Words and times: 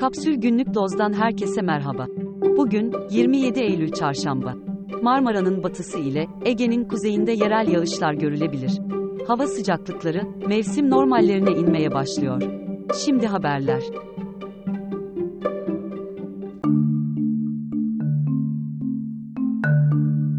Kapsül 0.00 0.34
Günlük 0.34 0.74
Doz'dan 0.74 1.12
herkese 1.12 1.62
merhaba. 1.62 2.06
Bugün 2.56 2.92
27 3.10 3.60
Eylül 3.60 3.92
Çarşamba. 3.92 4.54
Marmara'nın 5.02 5.62
batısı 5.62 5.98
ile 5.98 6.26
Ege'nin 6.44 6.84
kuzeyinde 6.84 7.32
yerel 7.32 7.68
yağışlar 7.68 8.14
görülebilir. 8.14 8.80
Hava 9.26 9.46
sıcaklıkları 9.46 10.22
mevsim 10.48 10.90
normallerine 10.90 11.50
inmeye 11.50 11.92
başlıyor. 11.92 12.42
Şimdi 13.04 13.26
haberler. 13.26 13.82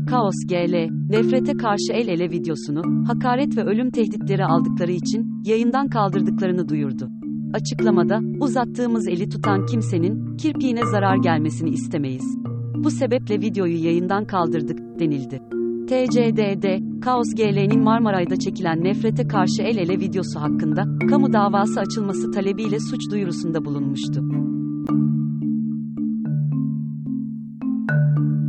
Kaos 0.09 0.35
GL, 0.49 0.89
nefrete 1.09 1.53
karşı 1.53 1.93
el 1.93 2.07
ele 2.07 2.29
videosunu, 2.29 3.07
hakaret 3.07 3.57
ve 3.57 3.63
ölüm 3.63 3.91
tehditleri 3.91 4.45
aldıkları 4.45 4.91
için 4.91 5.43
yayından 5.45 5.89
kaldırdıklarını 5.89 6.69
duyurdu. 6.69 7.20
Açıklamada, 7.53 8.19
uzattığımız 8.39 9.07
eli 9.07 9.29
tutan 9.29 9.65
kimsenin 9.65 10.37
kirpiğine 10.37 10.85
zarar 10.85 11.15
gelmesini 11.15 11.69
istemeyiz. 11.69 12.37
Bu 12.75 12.91
sebeple 12.91 13.41
videoyu 13.41 13.83
yayından 13.83 14.25
kaldırdık, 14.25 14.99
denildi. 14.99 15.41
TCDD, 15.87 16.65
Kaos 17.01 17.33
GL'nin 17.35 17.83
Marmaray'da 17.83 18.35
çekilen 18.35 18.83
nefrete 18.83 19.27
karşı 19.27 19.61
el 19.61 19.77
ele 19.77 19.99
videosu 19.99 20.39
hakkında, 20.39 20.83
kamu 21.09 21.33
davası 21.33 21.79
açılması 21.79 22.31
talebiyle 22.31 22.79
suç 22.79 23.11
duyurusunda 23.11 23.65
bulunmuştu. 23.65 24.21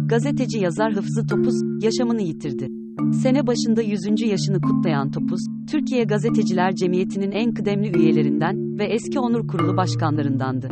Gazeteci 0.07 0.59
yazar 0.59 0.97
Hıfzı 0.97 1.27
Topuz, 1.27 1.85
yaşamını 1.85 2.23
yitirdi. 2.23 2.82
Sene 3.23 3.47
başında 3.47 3.83
100. 3.83 4.03
yaşını 4.27 4.61
kutlayan 4.61 5.11
Topuz, 5.11 5.41
Türkiye 5.71 6.05
Gazeteciler 6.05 6.75
Cemiyeti'nin 6.75 7.31
en 7.31 7.53
kıdemli 7.53 7.99
üyelerinden 7.99 8.79
ve 8.79 8.85
eski 8.85 9.19
onur 9.19 9.49
kurulu 9.49 9.77
başkanlarındandı. 9.77 10.69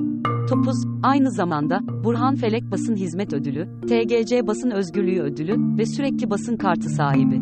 Topuz, 0.48 0.76
aynı 1.02 1.30
zamanda, 1.30 1.80
Burhan 2.04 2.34
Felek 2.34 2.70
Basın 2.70 2.96
Hizmet 2.96 3.32
Ödülü, 3.32 3.68
TGC 3.82 4.46
Basın 4.46 4.70
Özgürlüğü 4.70 5.20
Ödülü 5.20 5.78
ve 5.78 5.86
sürekli 5.86 6.30
basın 6.30 6.56
kartı 6.56 6.88
sahibi. 6.88 7.40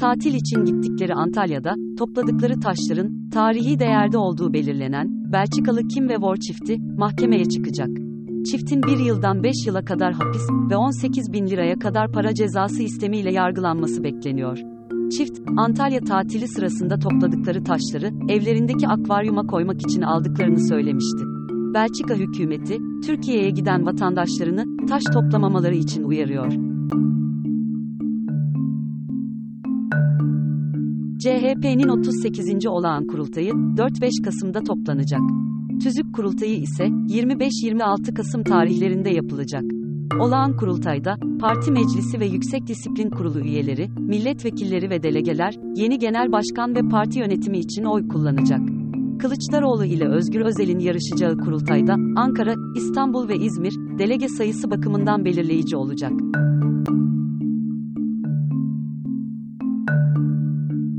Tatil 0.00 0.34
için 0.34 0.64
gittikleri 0.64 1.14
Antalya'da, 1.14 1.74
topladıkları 1.98 2.60
taşların, 2.60 3.28
tarihi 3.30 3.78
değerde 3.78 4.18
olduğu 4.18 4.52
belirlenen, 4.52 5.32
Belçikalı 5.32 5.88
Kim 5.88 6.08
ve 6.08 6.14
War 6.14 6.36
çifti, 6.36 6.78
mahkemeye 6.98 7.44
çıkacak. 7.44 8.05
Çiftin 8.50 8.82
bir 8.82 8.98
yıldan 8.98 9.42
5 9.42 9.66
yıla 9.66 9.84
kadar 9.84 10.12
hapis 10.12 10.42
ve 10.70 10.76
18 10.76 11.32
bin 11.32 11.46
liraya 11.46 11.78
kadar 11.78 12.12
para 12.12 12.34
cezası 12.34 12.82
istemiyle 12.82 13.32
yargılanması 13.32 14.04
bekleniyor. 14.04 14.58
Çift, 15.16 15.40
Antalya 15.56 16.00
tatili 16.00 16.48
sırasında 16.48 16.98
topladıkları 16.98 17.64
taşları, 17.64 18.10
evlerindeki 18.28 18.88
akvaryuma 18.88 19.46
koymak 19.46 19.80
için 19.80 20.02
aldıklarını 20.02 20.68
söylemişti. 20.68 21.22
Belçika 21.74 22.14
hükümeti, 22.14 22.78
Türkiye'ye 23.06 23.50
giden 23.50 23.86
vatandaşlarını, 23.86 24.86
taş 24.86 25.02
toplamamaları 25.04 25.74
için 25.74 26.02
uyarıyor. 26.02 26.52
CHP'nin 31.18 31.88
38. 31.88 32.66
olağan 32.66 33.06
kurultayı 33.06 33.52
4-5 33.52 34.24
Kasım'da 34.24 34.60
toplanacak. 34.60 35.20
Tüzük 35.82 36.14
kurultayı 36.14 36.60
ise 36.60 36.84
25-26 36.84 38.14
Kasım 38.14 38.44
tarihlerinde 38.44 39.10
yapılacak. 39.10 39.62
Olağan 40.20 40.56
kurultayda 40.56 41.16
parti 41.40 41.72
meclisi 41.72 42.20
ve 42.20 42.26
Yüksek 42.26 42.66
Disiplin 42.66 43.10
Kurulu 43.10 43.40
üyeleri, 43.40 43.88
milletvekilleri 43.88 44.90
ve 44.90 45.02
delegeler 45.02 45.54
yeni 45.76 45.98
genel 45.98 46.32
başkan 46.32 46.74
ve 46.74 46.88
parti 46.88 47.18
yönetimi 47.18 47.58
için 47.58 47.84
oy 47.84 48.08
kullanacak. 48.08 48.60
Kılıçdaroğlu 49.18 49.84
ile 49.84 50.08
Özgür 50.08 50.40
Özel'in 50.40 50.78
yarışacağı 50.78 51.38
kurultayda 51.38 51.94
Ankara, 52.16 52.54
İstanbul 52.76 53.28
ve 53.28 53.36
İzmir 53.36 53.74
delege 53.98 54.28
sayısı 54.28 54.70
bakımından 54.70 55.24
belirleyici 55.24 55.76
olacak. 55.76 56.12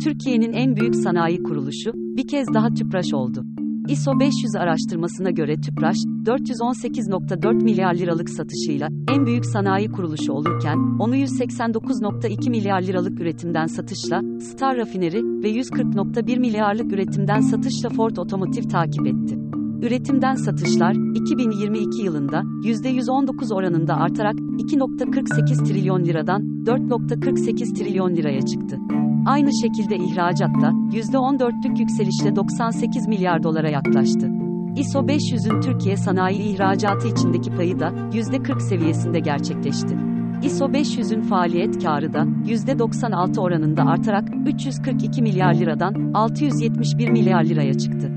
Türkiye'nin 0.03 0.53
en 0.53 0.75
büyük 0.75 0.96
sanayi 0.96 1.44
kuruluşu 1.44 1.91
bir 1.94 2.28
kez 2.28 2.47
daha 2.53 2.74
TÜPRAŞ 2.74 3.13
oldu. 3.13 3.56
ISO 3.90 4.20
500 4.20 4.56
araştırmasına 4.56 5.30
göre 5.30 5.56
TÜPRAŞ, 5.56 5.98
418.4 5.98 7.64
milyar 7.64 7.94
liralık 7.94 8.30
satışıyla 8.30 8.88
en 9.09 9.25
büyük 9.25 9.46
sanayi 9.46 9.92
kuruluşu 9.92 10.34
olurken, 10.34 10.78
onu 11.00 11.16
189.2 11.16 12.50
milyar 12.50 12.81
liralık 12.81 13.22
üretimden 13.22 13.66
satışla 13.66 14.22
Star 14.40 14.78
Rafineri 14.78 15.24
ve 15.44 15.52
140.1 15.52 16.40
milyarlık 16.40 16.94
üretimden 16.94 17.40
satışla 17.40 17.90
Ford 17.90 18.18
Otomotiv 18.18 18.64
takip 18.70 19.08
etti. 19.08 19.38
Üretimden 19.81 20.36
satışlar, 20.36 20.94
2022 21.16 22.04
yılında 22.04 22.42
%119 22.64 23.54
oranında 23.54 23.96
artarak 23.96 24.36
2.48 24.36 25.68
trilyon 25.68 26.06
liradan 26.06 26.42
4.48 26.42 27.78
trilyon 27.78 28.16
liraya 28.16 28.42
çıktı. 28.42 28.97
Aynı 29.27 29.53
şekilde 29.53 29.95
ihracatta 29.95 30.67
%14'lük 30.91 31.79
yükselişle 31.79 32.35
98 32.35 33.07
milyar 33.07 33.43
dolara 33.43 33.69
yaklaştı. 33.69 34.31
ISO 34.75 34.99
500'ün 34.99 35.61
Türkiye 35.61 35.97
sanayi 35.97 36.39
ihracatı 36.39 37.07
içindeki 37.07 37.55
payı 37.55 37.79
da 37.79 37.88
%40 37.88 38.59
seviyesinde 38.59 39.19
gerçekleşti. 39.19 39.97
ISO 40.43 40.65
500'ün 40.65 41.21
faaliyet 41.21 41.83
karı 41.83 42.13
da 42.13 42.19
%96 42.19 43.39
oranında 43.39 43.83
artarak 43.83 44.29
342 44.45 45.21
milyar 45.21 45.53
liradan 45.53 46.11
671 46.13 47.09
milyar 47.09 47.44
liraya 47.44 47.73
çıktı. 47.73 48.11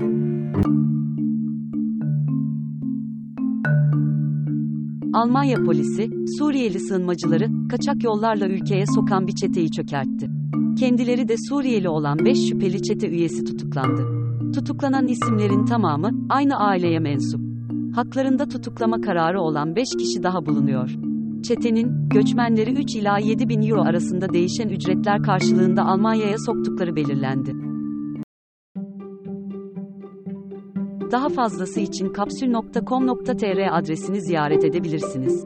Almanya 5.13 5.63
polisi, 5.63 6.09
Suriyeli 6.37 6.79
sığınmacıları 6.79 7.47
kaçak 7.69 8.03
yollarla 8.03 8.47
ülkeye 8.47 8.85
sokan 8.85 9.27
bir 9.27 9.35
çeteyi 9.35 9.71
çökertti. 9.71 10.40
Kendileri 10.79 11.27
de 11.27 11.35
Suriyeli 11.49 11.89
olan 11.89 12.25
5 12.25 12.49
şüpheli 12.49 12.81
çete 12.81 13.09
üyesi 13.09 13.43
tutuklandı. 13.43 14.07
Tutuklanan 14.53 15.07
isimlerin 15.07 15.65
tamamı 15.65 16.11
aynı 16.29 16.59
aileye 16.59 16.99
mensup. 16.99 17.41
Haklarında 17.95 18.47
tutuklama 18.47 19.01
kararı 19.01 19.41
olan 19.41 19.75
5 19.75 19.89
kişi 19.99 20.23
daha 20.23 20.45
bulunuyor. 20.45 20.89
Çetenin, 21.43 22.09
göçmenleri 22.09 22.71
3 22.71 22.95
ila 22.95 23.19
7 23.19 23.49
bin 23.49 23.61
euro 23.61 23.81
arasında 23.81 24.33
değişen 24.33 24.69
ücretler 24.69 25.23
karşılığında 25.23 25.85
Almanya'ya 25.85 26.37
soktukları 26.37 26.95
belirlendi. 26.95 27.55
Daha 31.11 31.29
fazlası 31.29 31.79
için 31.79 32.09
kapsül.com.tr 32.13 33.77
adresini 33.77 34.21
ziyaret 34.21 34.63
edebilirsiniz. 34.63 35.45